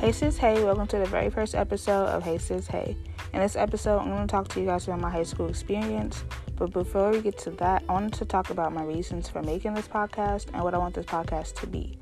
[0.00, 2.96] Hey sis, hey, welcome to the very first episode of Hey sis, hey.
[3.34, 6.24] In this episode, I'm going to talk to you guys about my high school experience.
[6.56, 9.74] But before we get to that, I wanted to talk about my reasons for making
[9.74, 11.98] this podcast and what I want this podcast to be.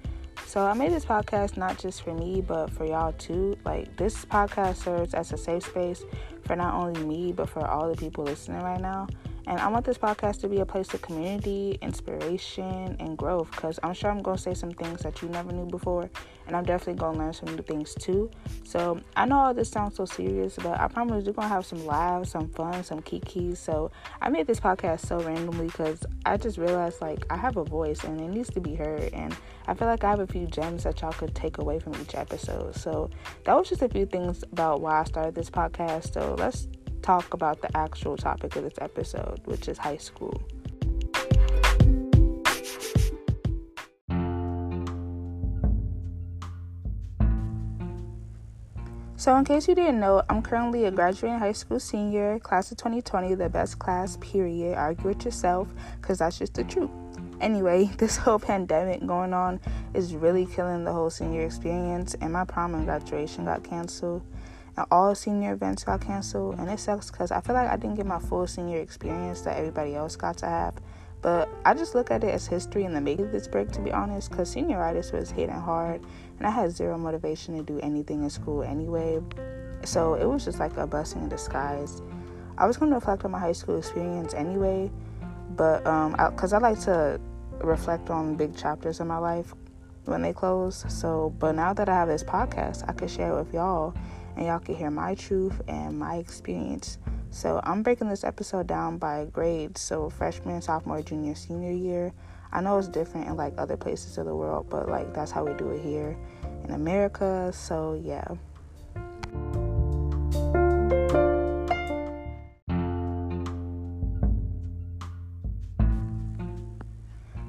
[0.46, 3.58] So, I made this podcast not just for me, but for y'all too.
[3.64, 6.04] Like, this podcast serves as a safe space
[6.44, 9.08] for not only me, but for all the people listening right now.
[9.48, 13.80] And I want this podcast to be a place of community, inspiration, and growth because
[13.82, 16.10] I'm sure I'm going to say some things that you never knew before.
[16.46, 18.30] And I'm definitely going to learn some new things too.
[18.64, 21.64] So I know all this sounds so serious, but I promise we're going to have
[21.64, 23.56] some laughs, some fun, some kikis.
[23.56, 27.64] So I made this podcast so randomly because I just realized like I have a
[27.64, 29.14] voice and it needs to be heard.
[29.14, 29.34] And
[29.66, 32.14] I feel like I have a few gems that y'all could take away from each
[32.14, 32.76] episode.
[32.76, 33.08] So
[33.44, 36.12] that was just a few things about why I started this podcast.
[36.12, 36.68] So let's
[37.02, 40.42] talk about the actual topic of this episode, which is high school.
[49.16, 52.78] So, in case you didn't know, I'm currently a graduating high school senior, class of
[52.78, 54.78] 2020, the best class, period.
[54.78, 55.66] Argue with yourself,
[56.00, 56.88] because that's just the truth.
[57.40, 59.60] Anyway, this whole pandemic going on
[59.92, 64.22] is really killing the whole senior experience, and my prom and graduation got canceled
[64.90, 68.06] all senior events got canceled and it sucks because i feel like i didn't get
[68.06, 70.74] my full senior experience that everybody else got to have.
[71.20, 73.80] But i just look at it as history in the making of this break to
[73.80, 76.00] be honest because senioritis was hitting hard
[76.38, 79.20] and i had zero motivation to do anything in school anyway.
[79.84, 82.02] So it was just like a blessing in disguise.
[82.56, 84.90] I was going to reflect on my high school experience anyway
[85.58, 87.20] but um because I, I like to
[87.60, 89.52] reflect on big chapters in my life
[90.04, 90.84] when they close.
[90.88, 93.94] So but now that i have this podcast i could share it with y'all
[94.38, 96.98] and y'all can hear my truth and my experience.
[97.30, 99.80] So I'm breaking this episode down by grades.
[99.80, 102.12] So freshman, sophomore, junior, senior year.
[102.52, 105.44] I know it's different in like other places of the world, but like that's how
[105.44, 106.16] we do it here
[106.64, 107.52] in America.
[107.52, 108.26] So yeah.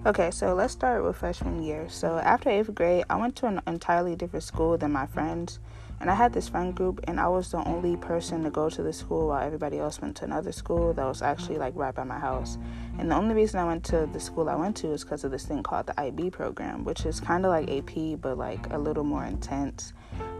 [0.05, 1.89] Okay, so let's start with freshman year.
[1.89, 5.59] So after eighth grade, I went to an entirely different school than my friends.
[5.99, 8.81] And I had this friend group, and I was the only person to go to
[8.81, 12.05] the school while everybody else went to another school that was actually like right by
[12.05, 12.57] my house.
[12.97, 15.31] And the only reason I went to the school I went to is because of
[15.31, 18.77] this thing called the IB program, which is kind of like AP, but like a
[18.77, 19.91] little more intense.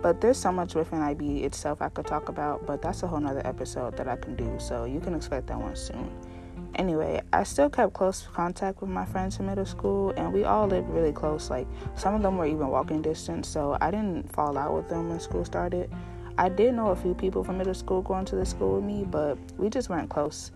[0.02, 3.20] But there's so much within IB itself I could talk about, but that's a whole
[3.20, 6.10] nother episode that I can do, so you can expect that one soon.
[6.80, 10.66] Anyway, I still kept close contact with my friends in middle school, and we all
[10.66, 11.50] lived really close.
[11.50, 11.68] Like,
[11.98, 15.20] some of them were even walking distance, so I didn't fall out with them when
[15.20, 15.92] school started.
[16.38, 19.04] I did know a few people from middle school going to the school with me,
[19.04, 20.54] but we just weren't close.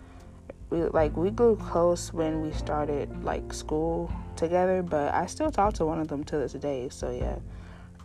[0.70, 5.74] We like we grew close when we started like school together, but I still talk
[5.74, 6.88] to one of them to this day.
[6.88, 7.36] So yeah,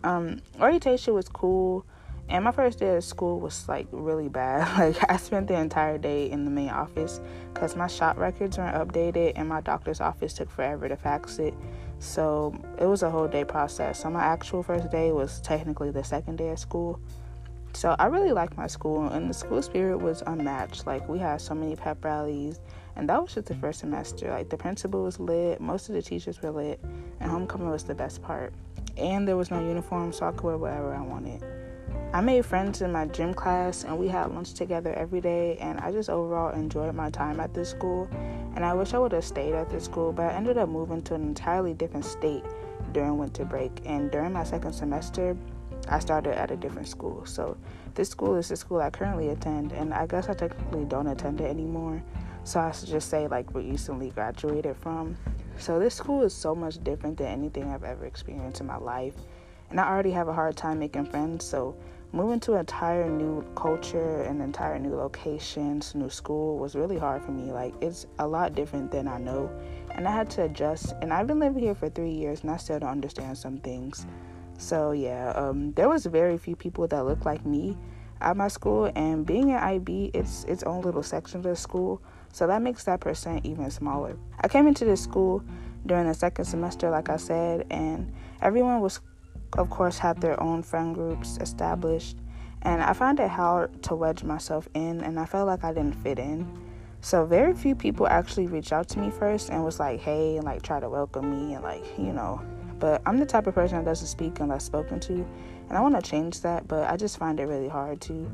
[0.02, 1.86] um, orientation was cool.
[2.30, 4.68] And my first day of school was like really bad.
[4.78, 7.20] Like I spent the entire day in the main office
[7.54, 11.54] because my shot records weren't updated and my doctor's office took forever to fax it.
[12.00, 14.02] So it was a whole day process.
[14.02, 17.00] So my actual first day was technically the second day of school.
[17.72, 20.86] So I really liked my school and the school spirit was unmatched.
[20.86, 22.60] Like we had so many pep rallies
[22.96, 24.28] and that was just the first semester.
[24.30, 26.80] Like the principal was lit, most of the teachers were lit,
[27.20, 28.52] and homecoming was the best part.
[28.96, 31.44] And there was no uniform, so I could wear whatever I wanted.
[32.10, 35.78] I made friends in my gym class and we had lunch together every day and
[35.78, 38.08] I just overall enjoyed my time at this school
[38.56, 41.02] and I wish I would have stayed at this school but I ended up moving
[41.02, 42.44] to an entirely different state
[42.92, 45.36] during winter break and during my second semester
[45.86, 47.26] I started at a different school.
[47.26, 47.58] So
[47.94, 51.42] this school is the school I currently attend and I guess I technically don't attend
[51.42, 52.02] it anymore.
[52.44, 55.14] So I should just say like recently graduated from.
[55.58, 59.14] So this school is so much different than anything I've ever experienced in my life.
[59.70, 61.76] And I already have a hard time making friends, so
[62.12, 67.22] moving to an entire new culture and entire new location, new school was really hard
[67.22, 67.52] for me.
[67.52, 69.50] Like it's a lot different than I know,
[69.90, 70.94] and I had to adjust.
[71.02, 74.06] And I've been living here for three years, and I still don't understand some things.
[74.56, 77.76] So yeah, um, there was very few people that looked like me
[78.20, 82.02] at my school, and being at IB, it's its own little section of the school,
[82.32, 84.16] so that makes that percent even smaller.
[84.40, 85.42] I came into this school
[85.86, 88.12] during the second semester, like I said, and
[88.42, 89.00] everyone was
[89.56, 92.16] of course, had their own friend groups established,
[92.62, 95.96] and I found it hard to wedge myself in, and I felt like I didn't
[95.96, 96.46] fit in.
[97.00, 100.44] So very few people actually reached out to me first and was like, "Hey," and
[100.44, 102.40] like try to welcome me and like you know.
[102.80, 105.14] But I'm the type of person that doesn't speak unless spoken to,
[105.68, 108.30] and I want to change that, but I just find it really hard to.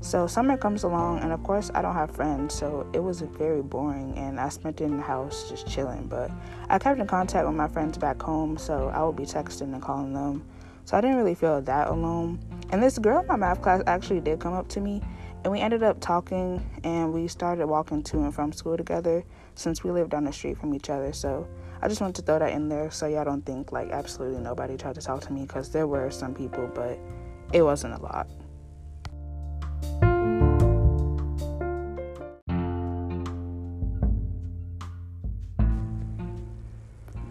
[0.00, 3.62] So summer comes along, and of course I don't have friends, so it was very
[3.62, 6.06] boring, and I spent it in the house just chilling.
[6.06, 6.30] But
[6.68, 9.82] I kept in contact with my friends back home, so I would be texting and
[9.82, 10.44] calling them.
[10.86, 12.38] So I didn't really feel that alone.
[12.70, 15.02] And this girl in my math class actually did come up to me
[15.42, 19.24] and we ended up talking and we started walking to and from school together
[19.56, 21.12] since we lived down the street from each other.
[21.12, 21.48] So
[21.82, 24.76] I just wanted to throw that in there so y'all don't think like absolutely nobody
[24.76, 27.00] tried to talk to me because there were some people, but
[27.52, 28.28] it wasn't a lot.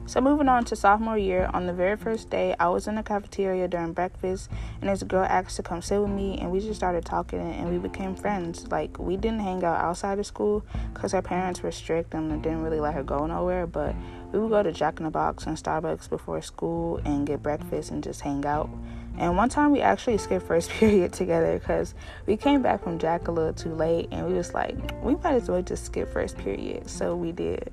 [0.08, 3.02] So moving on to sophomore year, on the very first day, I was in the
[3.02, 6.76] cafeteria during breakfast, and this girl asked to come sit with me, and we just
[6.76, 8.68] started talking, and we became friends.
[8.68, 10.64] Like we didn't hang out outside of school
[10.94, 13.96] because her parents were strict and didn't really let her go nowhere, but
[14.32, 17.90] we would go to Jack in the Box and Starbucks before school and get breakfast
[17.90, 18.70] and just hang out.
[19.18, 21.96] And one time we actually skipped first period together because
[22.28, 25.34] we came back from Jack a little too late, and we was like, we might
[25.34, 26.90] as well just skip first period.
[26.92, 27.72] So we did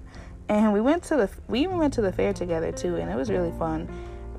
[0.61, 3.17] and we went to the we even went to the fair together too and it
[3.17, 3.89] was really fun.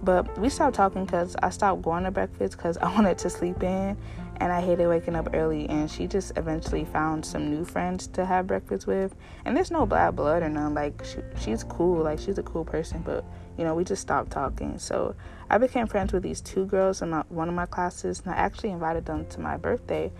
[0.03, 3.63] But we stopped talking because i stopped going to breakfast because i wanted to sleep
[3.63, 3.97] in
[4.37, 8.25] and i hated waking up early and she just eventually found some new friends to
[8.25, 9.15] have breakfast with.
[9.45, 12.63] And there's no bad blood or none like she, she's cool like she's a cool
[12.63, 13.25] person but
[13.57, 14.77] you know we just stopped talking.
[14.77, 15.15] So
[15.49, 18.37] i became friends with these two girls in my, one of my classes and i
[18.37, 20.11] actually invited them to my birthday.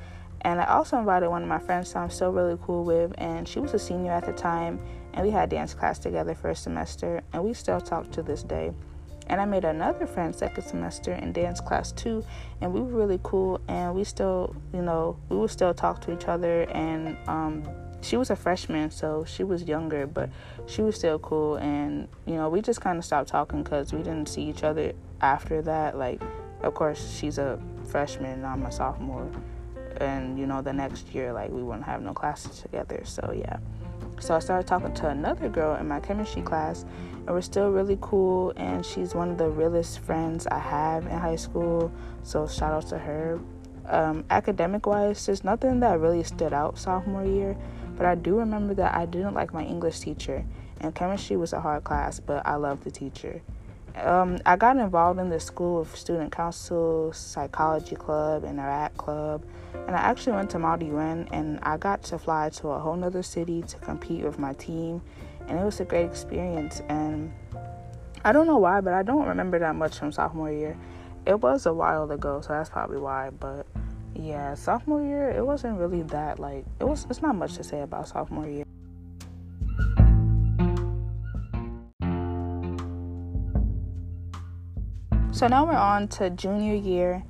[0.46, 3.48] And I also invited one of my friends that I'm still really cool with, and
[3.48, 4.78] she was a senior at the time,
[5.14, 8.72] and we had dance class together first semester, and we still talk to this day.
[9.28, 12.26] And I made another friend second semester in dance class too,
[12.62, 16.14] and we were really cool, and we still, you know, we would still talk to
[16.14, 16.64] each other.
[16.72, 17.64] And um,
[18.02, 20.30] she was a freshman, so she was younger, but
[20.66, 21.56] she was still cool.
[21.56, 24.94] And you know, we just kind of stopped talking because we didn't see each other
[25.22, 25.98] after that.
[25.98, 26.22] Like,
[26.62, 29.30] of course, she's a freshman, and I'm a sophomore
[29.98, 33.58] and you know the next year like we wouldn't have no classes together so yeah
[34.24, 36.86] so i started talking to another girl in my chemistry class
[37.16, 41.18] and we're still really cool and she's one of the realest friends i have in
[41.18, 41.92] high school.
[42.24, 43.40] So shout out to her.
[43.86, 47.58] Um, academic wise there's nothing that really stood out sophomore year
[47.98, 50.46] but i do remember that i didn't like my english teacher
[50.80, 53.42] and chemistry was a hard class but i loved the teacher.
[53.96, 59.44] Um, I got involved in the school of student council, psychology club, and art club,
[59.88, 62.96] and I actually went to Model UN and I got to fly to a whole
[62.96, 65.02] nother city to compete with my team,
[65.48, 66.82] and it was a great experience.
[66.90, 67.34] And
[68.24, 70.78] I don't know why, but I don't remember that much from sophomore year.
[71.26, 73.30] It was a while ago, so that's probably why.
[73.32, 73.66] But
[74.16, 77.06] yeah, sophomore year, it wasn't really that like it was.
[77.10, 78.66] It's not much to say about sophomore year.
[85.32, 87.24] So now we're on to junior year,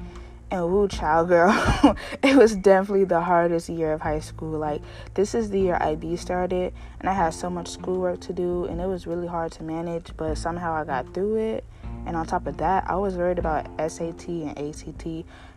[0.53, 1.51] and woo, child girl,
[2.23, 4.59] it was definitely the hardest year of high school.
[4.59, 4.83] Like,
[5.15, 8.79] this is the year IB started, and I had so much schoolwork to do, and
[8.79, 11.65] it was really hard to manage, but somehow I got through it.
[12.05, 15.05] And on top of that, I was worried about SAT and ACT,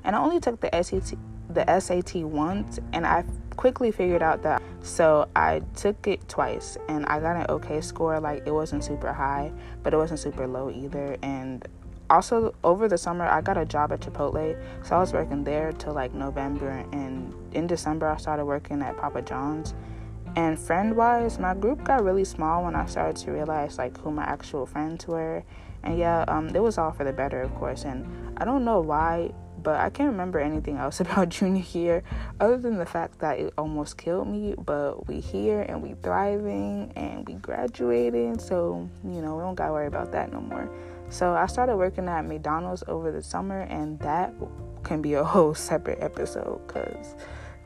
[0.04, 1.14] and I only took the SAT
[1.48, 3.25] the SAT once, and I
[3.56, 8.20] quickly figured out that so I took it twice and I got an okay score
[8.20, 9.50] like it wasn't super high
[9.82, 11.66] but it wasn't super low either and
[12.11, 15.73] also over the summer i got a job at chipotle so i was working there
[15.73, 19.75] till like november and in december i started working at papa john's.
[20.37, 24.11] And friend wise my group got really small when i started to realize like who
[24.11, 25.43] my actual friends were.
[25.82, 28.05] And yeah um, it was all for the better of course and
[28.36, 29.32] i don't know why
[29.63, 32.03] but i can't remember anything else about junior year
[32.41, 36.93] other than the fact that it almost killed me but we here and we thriving
[36.96, 40.69] and we graduating so you know we don't gotta worry about that no more
[41.08, 44.34] so I started working at McDonald's over the summer, and that
[44.82, 47.15] can be a whole separate episode because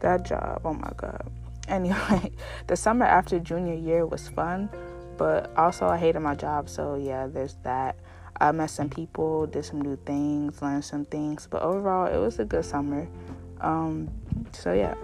[0.01, 1.31] that job, oh my god.
[1.69, 2.33] Anyway,
[2.67, 4.69] the summer after junior year was fun,
[5.17, 7.95] but also I hated my job, so yeah, there's that.
[8.41, 12.41] I met some people, did some new things, learned some things, but overall, it was
[12.41, 13.07] a good summer.
[13.61, 14.11] Um,
[14.53, 14.95] so yeah.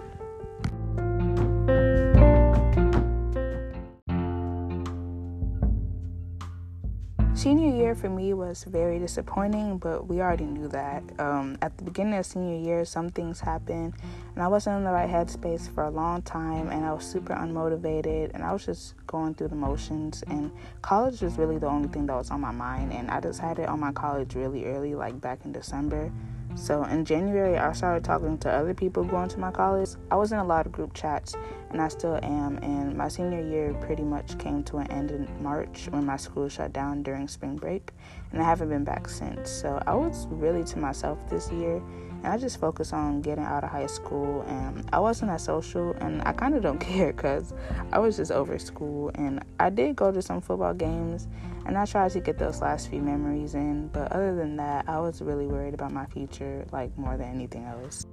[7.37, 11.03] Senior year for me was very disappointing, but we already knew that.
[11.19, 13.93] Um, at the beginning of senior year, some things happened,
[14.33, 17.35] and I wasn't in the right headspace for a long time, and I was super
[17.35, 20.23] unmotivated, and I was just going through the motions.
[20.25, 20.51] And
[20.81, 23.81] college was really the only thing that was on my mind, and I decided on
[23.81, 26.11] my college really early, like back in December.
[26.55, 29.89] So in January, I started talking to other people going to my college.
[30.09, 31.35] I was in a lot of group chats,
[31.71, 32.57] and I still am.
[32.61, 36.49] And my senior year pretty much came to an end in March when my school
[36.49, 37.91] shut down during spring break,
[38.31, 39.49] and I haven't been back since.
[39.49, 41.81] So I was really to myself this year,
[42.23, 44.41] and I just focused on getting out of high school.
[44.47, 47.53] And I wasn't as social, and I kind of don't care because
[47.91, 49.11] I was just over school.
[49.15, 51.27] And I did go to some football games,
[51.65, 53.87] and I tried to get those last few memories in.
[53.89, 57.65] But other than that, I was really worried about my future, like more than anything
[57.65, 58.05] else.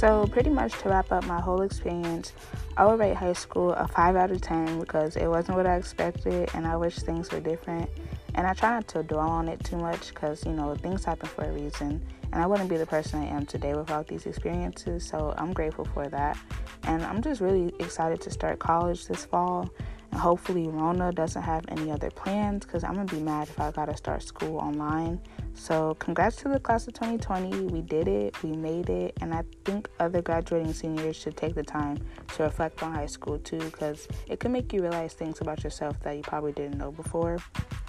[0.00, 2.32] So, pretty much to wrap up my whole experience,
[2.78, 5.76] I would rate high school a 5 out of 10 because it wasn't what I
[5.76, 7.90] expected and I wish things were different.
[8.34, 11.28] And I try not to dwell on it too much because, you know, things happen
[11.28, 12.00] for a reason.
[12.32, 15.06] And I wouldn't be the person I am today without these experiences.
[15.06, 16.38] So I'm grateful for that.
[16.84, 19.68] And I'm just really excited to start college this fall.
[20.10, 23.60] And hopefully, Rona doesn't have any other plans because I'm going to be mad if
[23.60, 25.20] I got to start school online.
[25.54, 27.66] So, congrats to the class of 2020.
[27.66, 31.62] We did it, we made it, and I think other graduating seniors should take the
[31.62, 31.98] time
[32.36, 36.00] to reflect on high school too because it can make you realize things about yourself
[36.00, 37.38] that you probably didn't know before.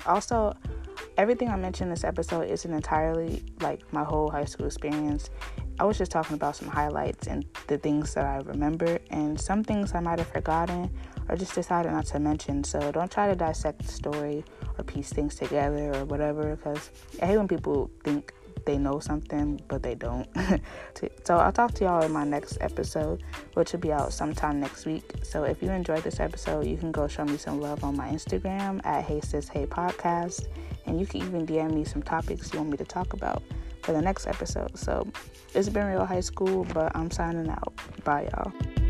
[0.05, 0.53] Also,
[1.17, 5.29] everything I mentioned in this episode isn't entirely like my whole high school experience.
[5.79, 9.63] I was just talking about some highlights and the things that I remember, and some
[9.63, 10.91] things I might have forgotten
[11.31, 12.63] or just decided not to mention.
[12.63, 14.43] So don't try to dissect the story
[14.77, 18.33] or piece things together or whatever, because I hate when people think
[18.65, 20.27] they know something but they don't.
[21.23, 23.23] so I'll talk to y'all in my next episode,
[23.53, 25.03] which will be out sometime next week.
[25.23, 28.09] So if you enjoyed this episode, you can go show me some love on my
[28.09, 30.47] Instagram at Hey Sis Hey Podcast,
[30.85, 33.41] and you can even DM me some topics you want me to talk about
[33.81, 34.77] for the next episode.
[34.77, 35.07] So
[35.55, 37.73] it's been real high school, but I'm signing out.
[38.03, 38.80] Bye, y'all.